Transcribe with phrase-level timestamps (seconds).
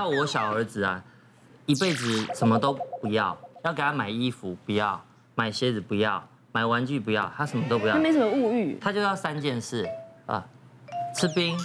[0.00, 1.02] 那我小儿子啊，
[1.66, 7.94] 一辈子什么都不要，要给他买衣服不要，买鞋子不要，买玩具不要，他什么都不要。
[7.94, 9.84] 他没什么物欲，他就要三件事
[10.26, 10.46] 啊，
[11.16, 11.58] 吃冰、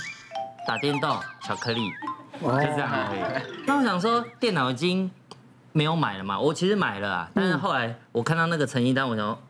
[0.67, 1.91] 打电动、巧克力，
[2.41, 3.65] 就这样而已。
[3.67, 5.11] 那我想说，电脑已经
[5.71, 9.39] 没有买了嘛，我其实买了啊，但是后来我看到那个成绩单，我想说。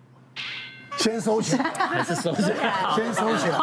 [0.98, 2.92] 先收起来，还是收起来？
[2.94, 3.58] 先收起来。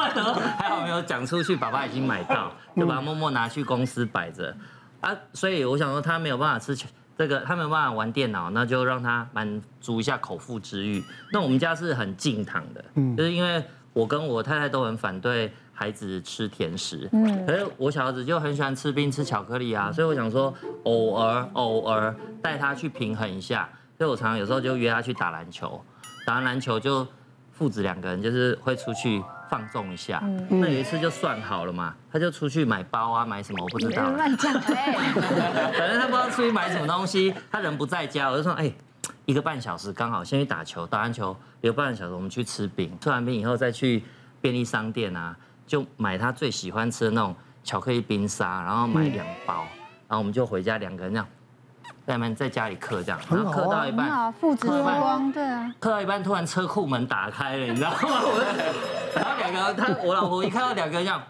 [0.58, 4.52] 还好没有讲出去，爸爸已经买到，就把它默默拿去公司摆着
[5.00, 5.16] 啊。
[5.32, 6.76] 所以我想说，他没有办法吃
[7.16, 11.02] 这个，他没有办法玩电脑，那就让他满足一下口腹之欲。
[11.32, 13.62] 那我们家是很禁糖的，嗯就是因为
[13.92, 23.68] 我跟我太太都很反对孩子吃甜食，嗯，可是我小孩子就很喜欢吃冰、吃巧克力啊，所以我想说，偶尔偶尔带他去平衡一下。
[23.98, 25.84] 所以我常常有时候就约他去打篮球，
[26.24, 27.06] 打完篮球就。
[27.60, 34.92] 父子两个人就是会出去放纵一下，嗯、那有一次就算好了嘛，他就出去买包啊，买什么我不知道，乱讲哎，
[35.76, 38.72] 反正他不知道出去买什么东西，他人不在家，我就说哎，
[39.26, 44.02] 一个半小时刚好先去打球，打完球有半个小时我们去吃饼，吃完饼以后再去
[44.40, 49.66] 便利商店啊，就买他最喜欢吃的那种巧克力冰沙，然后买两包，
[50.08, 51.28] 然后我们就回家两个人这样。
[52.10, 57.98] 在们在家里刻这样，然后刻到一半，父子时光，对啊，刻到一半突然车库门打开了，你知道吗？
[59.14, 61.22] 然后两个他我老婆一看到两个人这样，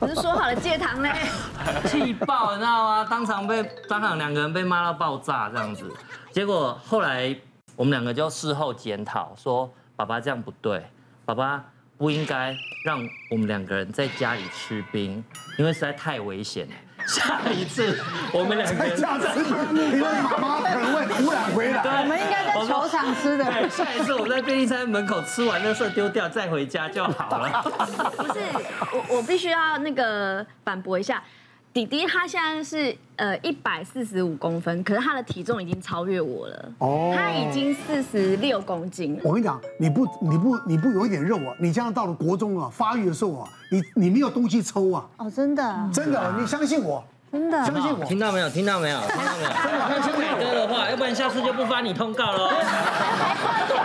[0.00, 1.12] 不是说好了戒糖嘞，
[1.86, 3.06] 气爆，你知道吗？
[3.08, 5.88] 当场被当场两个人被骂到爆炸这样子，
[6.32, 7.32] 结果后来
[7.76, 10.84] 我们两个就事后检讨说，爸爸这样不对，
[11.24, 11.64] 爸爸
[11.96, 12.52] 不应该
[12.84, 12.98] 让
[13.30, 15.22] 我们两个人在家里吃冰，
[15.56, 16.74] 因为实在太危险了。
[17.06, 17.98] 下一次
[18.32, 19.26] 我们两个人，下次
[19.74, 23.44] 因为妈妈可能会突然回来，对，我们应该在球场吃的。
[23.68, 27.62] 下一次我们在便利商店门口吃完垃圾丢掉再回家就好了。
[28.16, 28.40] 不是，
[28.92, 31.22] 我我必须要那个反驳一下。
[31.72, 36.72] 弟弟他现在是呃一百四十五公分，可是他的体重已经超越我了。
[36.78, 39.16] 哦，他已经四十六公斤。
[39.22, 45.06] 我跟你讲，你不你不你不有一点肉啊，你这样到了国中啊发育的时候啊，你你没有东西抽啊。
[45.18, 48.04] 哦，真的，真的，你相信我，真的，相信我。
[48.04, 48.50] 听到没有？
[48.50, 48.98] 听到没有？
[49.02, 49.50] 听到没有？
[49.62, 52.50] 真的，相信伟哥的话，要不然下次就不发你通告了。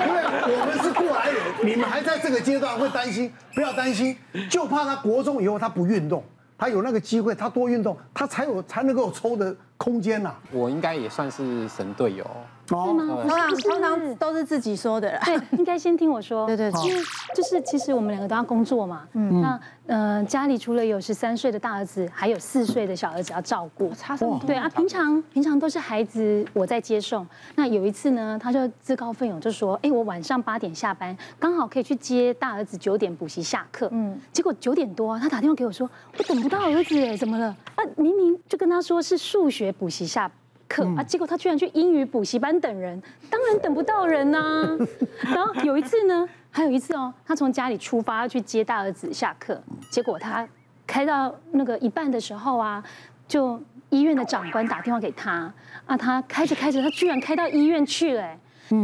[0.08, 4.18] 因为我们是过来人，你们还在这个阶段会担心，不要担心，
[4.50, 6.24] 就怕他国中以后他不运动。
[6.58, 10.34] 他有那个机会，他多运动，他才有才能够抽的空间呐。
[10.52, 12.26] 我应该也算是神队友。
[12.68, 13.06] 是吗？
[13.28, 15.20] 通常通常都是自己说的啦。
[15.24, 16.48] 对，应该先听我说。
[16.48, 16.82] 对对对。
[16.82, 17.04] 因为
[17.36, 19.04] 就是其实我们两个都要工作嘛。
[19.14, 19.40] 嗯。
[19.40, 23.94] 那呃家里除了有十三岁的大儿子，还有四岁的小儿子要照顾。
[23.94, 24.48] 差这么多。
[24.48, 27.24] 对啊，平常平常都是孩子我在接送。
[27.54, 34.20] 那有一次呢，他就自告奋勇就说：“哎，我晚上八点下班，刚好可以去接大儿子九点补习下课。”嗯。
[34.34, 35.88] 结果九点多，他打电话给我说
[36.18, 40.32] ：“我等不到儿子哎，怎么了？”啊，明明就跟他说是数学补习下。
[40.68, 43.00] 课啊，结果他居然去英语补习班等人，
[43.30, 44.78] 当然等不到人呐、啊。
[45.32, 49.62] 然后有一次呢，还有一次哦，他从家里出发要去接大儿子下课，
[49.92, 50.46] 结果他
[50.88, 52.84] 开到那个一半的时候啊，
[53.28, 53.62] 就
[53.92, 55.54] 医院的长官打电话给他
[55.86, 58.36] 啊，他开着开着，他居然开到医院去了。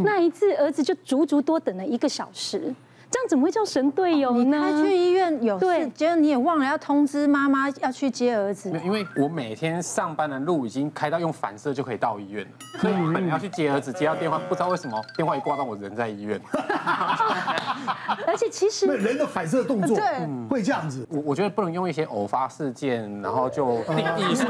[0.03, 2.71] 那一次儿子就足足多等了一个小时。
[3.11, 4.57] 这样怎么会叫神队友呢？
[4.57, 8.71] 你开去医院有事，结果你也忘了要通知妈妈要去接儿子。
[8.85, 16.39] 因为我每天上班的路已经开到用反射就可以到医院了，所以我本来要去接儿子，接到电话，不知道为什么电话一挂断，我人在医院。
[18.25, 20.05] 而且其实人的反射动作对
[20.49, 21.05] 会这样子。
[21.09, 24.45] 我我觉得不能用一些偶发事件，然后就定义说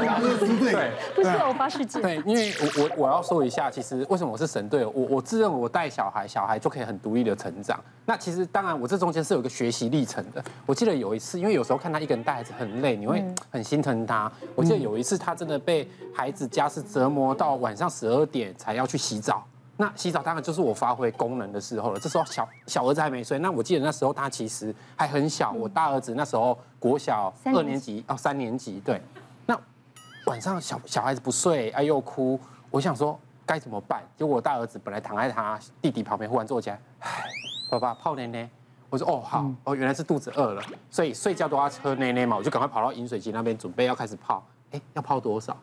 [0.60, 2.00] 对，不是偶发事件。
[2.00, 4.90] 对，因为我我我要说一下，其实为什么我是神队友？
[4.90, 7.80] 我我自认为我带小孩，小孩就可以很独立的成长。
[8.06, 8.48] 那其实。
[8.52, 10.44] 当然，我这中间是有一个学习历程的。
[10.66, 14.30] 我记得有一次，因为有时候看他一个人带孩子很累，你会很心疼他。
[14.54, 19.42] 我记得有一次，他真的被孩子家事折磨到晚上十二点才要去洗澡。
[19.78, 21.98] 那洗澡当然就是我发挥功能的时候了。
[21.98, 25.50] 这时候小小儿子还没睡，那我记得那时候他其实还很小。
[25.52, 29.00] 我大儿子那时候国小二年级哦，三年级对。
[29.46, 29.58] 那
[30.26, 32.38] 晚上小小孩子不睡，哎又哭，
[32.70, 34.02] 我想说该怎么办？
[34.14, 37.21] 结果我大儿子本来躺在他弟弟旁边，忽然坐起来，唉。
[37.72, 38.46] 爸爸泡奶奶，
[38.90, 45.56] 我说哦好哦，原来是肚子饿了，所以睡觉都要喝奶奶嘛，我就赶快跑到饮水机那边准备要开始泡，哎，要泡多少？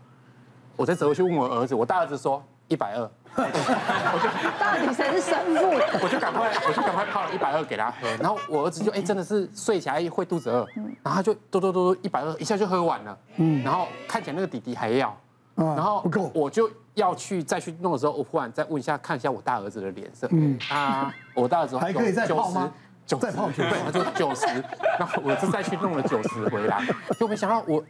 [0.75, 3.01] 我再走过去问我儿子，我大儿子说一百二，
[3.37, 4.27] 我就
[4.57, 5.69] 到底谁是生父？
[6.03, 10.65] 我就赶快我就赶快泡了一百二给他喝，然后我儿子就哎真的是睡起来会肚子饿，
[11.03, 15.15] 然后他就嘟嘟嘟嘟一百二一下就喝完了，嗯，然后看起来那个弟弟还要，
[15.53, 16.03] 然后
[16.33, 16.67] 我就。
[16.99, 20.27] 要去再去弄的时候，我忽然再问一下，看一下我大儿子的脸色。
[20.31, 22.71] 嗯啊，我大儿子 还可以再泡吗？
[23.05, 24.45] 九十，再泡对，他就九十。
[24.99, 26.85] 然后我就再去弄了九十回来，
[27.19, 27.83] 就没想到我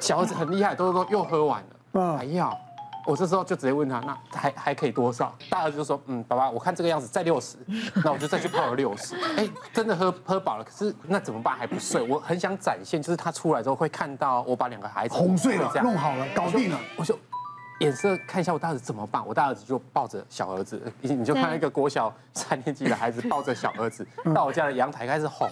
[0.00, 1.62] 小儿子很厉害，都都又喝完
[1.92, 2.16] 了。
[2.18, 2.56] 还要。
[3.06, 5.34] 我这时候就直接问他，那还还可以多少？
[5.48, 7.56] 大儿子就说，嗯，爸爸，我看这个样子再六十，
[8.04, 9.16] 那我就再去泡了六十。
[9.38, 11.56] 哎，真的喝喝饱了，可是那怎么办？
[11.56, 12.02] 还不睡？
[12.02, 16.78] 我很想展现，就是他出来之后会看到我把两个孩子哄睡了，弄好了，搞定了。
[16.96, 17.18] 我就
[17.78, 19.24] 眼色看一下我大儿子怎么办？
[19.26, 25.48] 我大儿子就抱着小儿子，你你就看一个国小三年级的孩子抱着小儿子 到我家的阳台开始哄，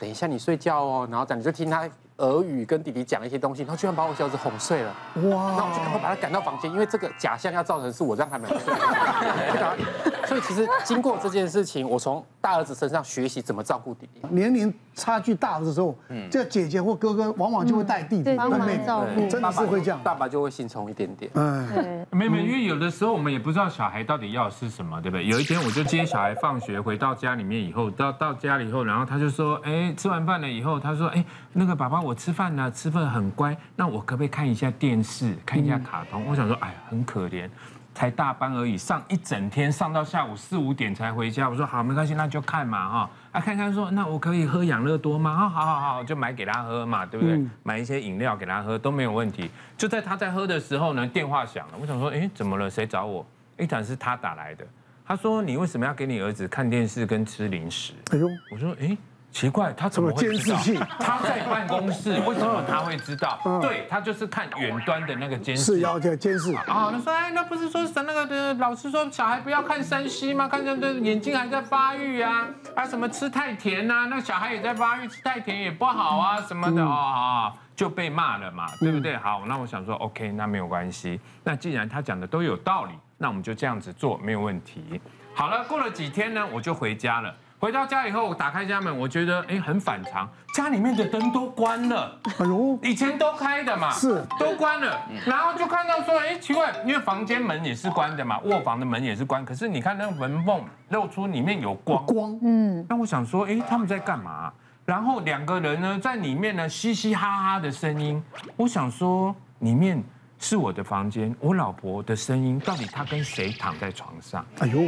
[0.00, 1.88] 等一下你睡觉哦，然后等你就听他。
[2.18, 4.92] 耳语跟弟弟讲一些东西，然后居然把我小儿子哄睡了。
[5.30, 5.54] 哇！
[5.56, 8.58] 那我就赶快把他赶到房间，因为这个假象要造成是我让他们睡。
[10.28, 14.20] 所以其实经过这件事情，我从大儿子身上学习怎么照顾弟弟。
[14.30, 20.00] 年龄差距大的时候，嗯这姐姐或哥哥往往就会带弟弟妹妹照顾，真的是会这样。
[20.02, 21.30] 爸爸就会心宠一点点。
[21.34, 25.26] 嗯，没有没有，因为有的时候我们也不知道小孩到底要的是什么，对不对？
[25.26, 31.98] 有一天我就接小孩放学回到家里面以后，到到家里以后，然后他就说，哎，吃完饭了以后，他说，哎，那个爸爸。
[31.98, 33.54] 我吃饭呢，吃饭很乖。
[33.74, 36.24] 那我可不可以看一下电视，看一下卡通？
[36.26, 37.50] 我想说，哎呀，很可怜，
[37.98, 41.50] 才大班而已，上一整天，上到下午四五点才回家。
[41.50, 43.10] 我说好，没关系，那就看嘛，哈。
[43.32, 45.32] 啊，看看说，那我可以喝养乐多吗？
[45.32, 47.44] 啊好好好，就买给他喝嘛，对不对？
[47.64, 49.50] 买一些饮料给他喝都没有问题。
[49.76, 51.72] 就在他在喝的时候呢，电话响了。
[51.80, 52.70] 我想说，哎，怎么了？
[52.70, 53.26] 谁找我？
[53.58, 54.64] 一讲是他打来的。
[55.04, 57.94] 他说，你为什么要给你儿子看电视跟吃零食？
[58.12, 58.96] 哎呦，我说，哎。
[59.30, 60.74] 奇怪，他怎么监视器？
[60.98, 63.38] 他在办公室，为什么他会知道？
[63.60, 65.62] 对，他就是看远端的那个监视。
[65.74, 66.52] 是要这监视。
[66.54, 70.48] 啊，他说，哎，那不是说那个的老师说小孩不要看山西吗？
[70.48, 79.16] 看这个眼睛还在发育啊，啊什么吃太甜呐，那个小孩也在发育，吃太甜也不好啊什么的哦，就被骂了嘛，对不对？
[79.18, 81.20] 好，那我想说，OK，那没有关系。
[81.44, 85.00] 那既然他讲的都有道理，那我们就这样子做，没有问题。
[85.34, 87.32] 好了，过了几天呢，我就回家了。
[87.60, 92.16] 回到家以后，我打开家门，我觉得哎很反常，家里面的灯都关了。
[92.38, 95.00] 哎呦，以前都开的嘛，是都关了。
[95.26, 102.86] 然后就看到说，哎奇怪，因为房间门也是关的嘛，卧房的门也是关，可是你看那个门缝露出里面有光光，嗯。
[102.88, 104.52] 那我想说，哎他们在干嘛？
[104.84, 108.22] 然后两个人呢在里面呢嘻嘻哈哈的声音，
[108.56, 110.02] 我想说里面
[110.38, 114.44] 是我的房间，我老婆的声音到底她跟谁躺在床上？
[114.60, 114.82] 哎呦。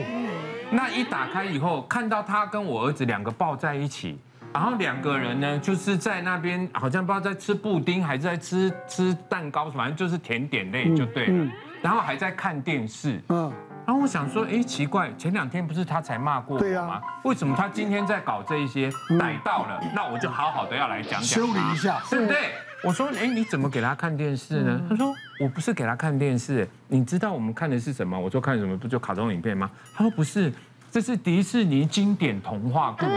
[0.70, 4.19] 那一打开以后，看到她跟我儿子两个抱在一起，
[4.52, 11.49] 然后两个人呢，就是在那边好像不知道在吃布丁还是在吃吃蛋糕，反正就是甜点类就对了。
[11.82, 13.20] 然后还在看电视。
[13.29, 13.52] 嗯。
[13.91, 17.01] 然后我想说，哎，奇怪，前两天不是他才骂过我吗？
[17.25, 18.89] 为什么他今天在搞这一些？
[19.19, 21.23] 逮到了，那我就好好的要来讲讲。
[21.25, 22.53] 修理一下，对不对？
[22.85, 24.81] 我说，哎，你怎么给他看电视呢？
[24.89, 28.17] 他说，我不是给他看电视，你知道我们看的是什么？
[28.17, 28.79] 我说看什么？
[28.79, 29.69] 不就卡通影片吗？
[29.93, 30.53] 他说不是，
[30.89, 33.11] 这是迪士尼经典童话故事。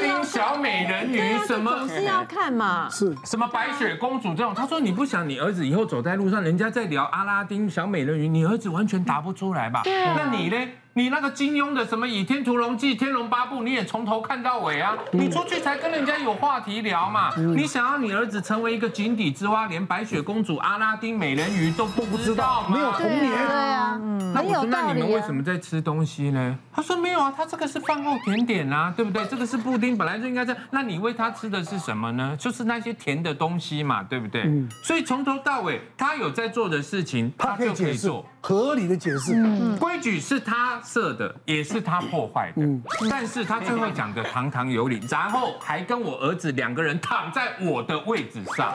[0.00, 1.70] 丁、小美人鱼什么？
[1.70, 2.88] 总是要看嘛。
[2.90, 4.54] 是什么白雪公主这种？
[4.54, 9.82] 他说你不想你儿子以后走在路上，人家在聊阿拉丁、小美人鱼，你儿子完全答不出来吧？
[9.84, 10.06] 对。
[10.16, 10.56] 那你呢？
[10.94, 14.96] 你那个金庸的什么《倚天屠龙记》《天龙八部》，你也从头看到尾啊！
[15.12, 17.30] 你出去才跟人家有话题聊嘛。
[17.36, 22.68] 你想要你儿子成为一个井底之蛙，连白雪公主、阿拉丁、美人鱼都不知道？
[22.68, 23.30] 没有童年。
[23.30, 24.00] 对啊，
[24.34, 26.58] 那我说，那你们为什么在吃东西呢？
[26.72, 29.24] 他说没有啊，他这个是饭后甜点啊，对不对？
[29.26, 30.60] 这个是布丁，本来就应该这样。
[30.70, 32.36] 那你喂他吃的是什么呢？
[32.36, 34.42] 就是那些甜的东西嘛，对不对？
[34.82, 38.26] 所以从头到尾，他有在做的事情，他就可以做。
[38.40, 39.34] 合理的解释，
[39.78, 42.62] 规矩是他设的，也是他破坏的，
[43.10, 48.72] 但是他最后讲的堂堂有理，然后还跟我儿子两个人躺在我的位置上，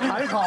[0.00, 0.42] 还好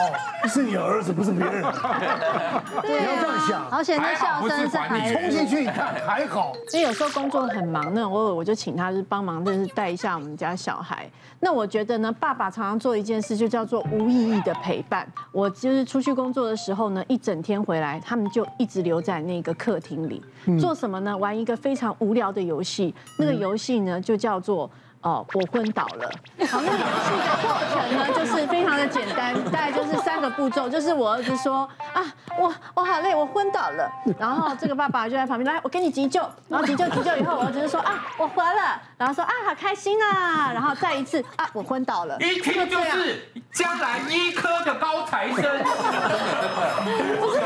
[0.45, 11.09] 是你儿子，不是别人，你要这样想，而且那笑声是还冲进去一看，还好，因为有时候工作很忙，那我我就请他就是帮忙，就是带一下我们家小孩。
[11.39, 15.07] 那我觉得呢，爸爸常常做一件事，就叫做无意义的陪伴。
[15.31, 20.19] 我就是出去工作的时候呢，一整天回来，他们就一直留在那个客厅里，
[20.59, 21.15] 做什么呢？
[21.15, 22.93] 玩一个非常无聊的游戏。
[23.19, 24.69] 那个游戏呢，就叫做。
[25.05, 26.09] 哦，我昏倒了。
[26.47, 32.03] 好，那游戏的过程呢，就是非常的简单，大概就是三个步骤，就是我儿子说啊，
[32.39, 33.87] 我我好累，我昏倒了。
[34.17, 36.27] 然后这个爸爸就在旁边来，我给你急救。
[36.49, 38.81] 然后急救急救以后，我儿子就说啊，我活了。
[38.97, 40.51] 然后说啊，好开心啊。
[40.51, 42.17] 然后再一次啊，我昏倒了。
[42.19, 45.35] 一听就是将来医科的高材生。
[47.19, 47.39] 不是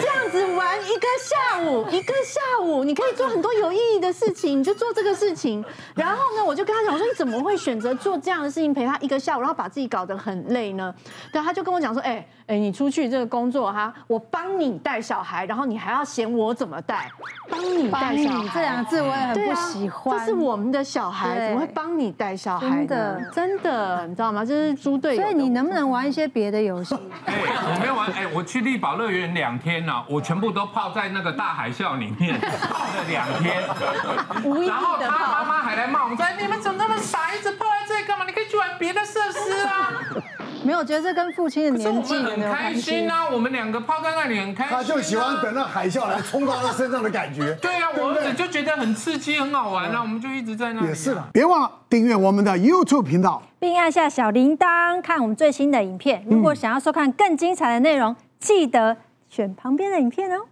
[0.00, 5.64] 这样子玩一个下午，一个下午，你可以做很多有意义的事情，你就做这个事情。
[5.94, 10.94] 然后呢，我就跟他讲，我说你怎么会选择做这样的事情陪他一个下午，然后把自己搞得很累呢？
[11.32, 17.10] 对，他就跟我讲说，哎哎，你出去这个工作哈，我帮你带小孩，然后你还要嫌我怎么带？
[17.48, 20.18] 帮你带小孩这两个字我也很不喜欢。
[20.18, 22.68] 这是我们的小孩，怎么会帮你带小孩？
[22.68, 24.44] 真的，真的，你知道吗？
[24.44, 25.22] 这是猪队友。
[25.24, 26.94] 所以你能不能玩一些别的游戏？
[27.24, 28.10] 哎，我没有玩。
[28.12, 33.62] 哎，我去丽宝乐园两天呢，我全部都泡在那个大海啸里面泡了两天。
[34.68, 38.24] 然后他妈妈还来骂我们说：“你们怎么那么傻，一直泡在这里干嘛？
[38.26, 39.92] 你可以去玩别的设施啊。
[40.64, 43.28] ”没有，我觉得这跟父亲的年纪很开心啊。
[43.30, 44.74] 我们两个泡在那里很开心。
[44.74, 47.52] 他就喜欢等那海啸来冲到他身上的感觉。
[47.60, 50.00] 对啊，我儿子就觉得很刺激，很好玩啊。
[50.00, 50.86] 我们就一直在那里。
[50.86, 56.24] 也是了，别忘了订阅我们的 YouTube 频道，并按下小铃铛，看我们最新的影片。
[56.30, 58.96] 如果想要收看更精彩的内容，记得
[59.28, 60.46] 选旁边的影片哦。